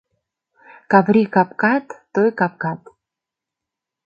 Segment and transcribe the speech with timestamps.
[0.91, 2.81] Каври капкат— той капкат